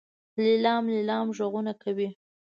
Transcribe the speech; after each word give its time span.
لیلام 0.43 0.83
لیلام 0.93 1.27
غږونه 1.37 1.73
کوي. 1.81 2.09